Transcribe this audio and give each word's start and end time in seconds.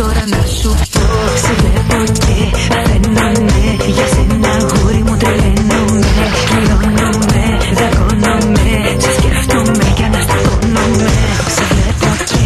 και 0.00 0.06
τώρα 0.06 0.24
να 0.26 0.42
σου 0.58 0.70
πω. 0.92 1.06
Σε 1.42 1.52
βλέπω 1.58 2.12
και 2.24 2.36
φαίνομαι. 2.84 3.60
Για 3.94 4.06
σένα 4.14 4.52
γούρι 4.68 5.02
μου 5.06 5.16
τρελαίνομαι. 5.16 6.24
Κλειώνομαι, 6.48 7.44
δακώνομαι 7.78 8.66
Σε 9.02 9.10
σκέφτομαι 9.16 9.86
και 9.96 10.04
αναστατώνομαι 10.04 11.10
Σε 11.56 11.64
βλέπω 11.70 12.10
και 12.30 12.44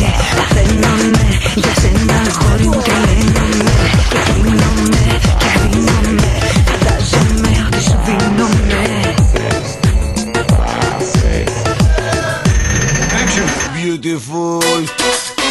φαίνομαι 0.52 1.25
Για 1.62 1.75
σένα 1.80 2.18
γούρι 2.38 2.66
μου 2.72 2.80
τρελαίνομαι. 2.86 3.71
Και 4.11 4.18
κλείνομαι 4.26 5.04
και 5.40 5.46
αφήνομαι. 5.57 6.30
Φαντάζομαι 6.68 7.52
ότι 7.66 7.80
σου 7.86 7.96
δίνομαι. 8.04 8.82
Beautiful 13.76 15.43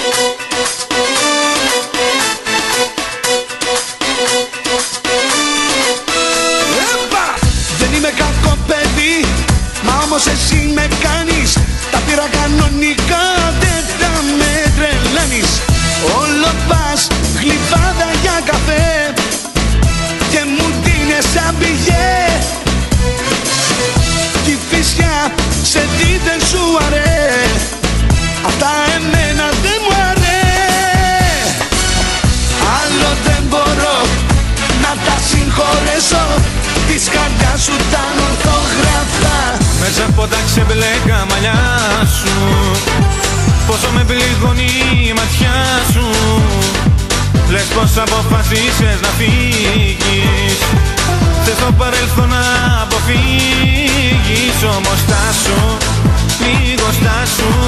Μα 9.85 9.93
όμως 10.05 10.23
εσύ 10.33 10.59
με 10.75 10.85
κάνεις. 11.05 11.51
Τα 11.91 11.99
πήρα 12.05 12.27
κανονικά 12.37 13.25
Δεν 13.61 13.83
τα 13.99 14.11
με 14.39 14.53
τρελαίνεις 14.75 15.49
Όλο 16.21 16.51
πας 16.69 17.07
γλυφάδα 17.39 18.09
για 18.21 18.37
καφέ. 18.49 19.13
Και 20.31 20.41
μου 20.55 20.67
δίνες 20.83 21.25
σαν 21.33 21.55
πηγέ. 21.59 22.17
Τη 24.45 24.53
φυσιά 24.69 25.33
σε 25.63 25.81
τι 25.97 26.09
δεν 26.25 26.39
σου 26.49 26.63
αρέ. 26.85 27.31
Αυτά 28.49 28.72
Πόσο 43.73 43.91
με 43.91 44.03
πληγώνει 44.03 44.69
η 45.07 45.13
ματιά 45.17 45.59
σου. 45.93 46.07
Λες 47.51 47.67
πως 47.75 47.97
αποφασίσες 47.97 48.97
να 49.01 49.11
φύγεις. 49.17 50.57
Θες 51.43 51.55
το 51.55 51.71
παρελθόν 51.77 52.29
να 52.29 52.43
αποφύγεις 52.81 54.57
Όμως 54.77 54.99
στάσου, 55.05 55.61
λίγο 56.43 56.87
στάσου 56.99 57.62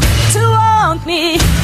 to 0.00 0.40
want 0.40 1.04
me. 1.06 1.57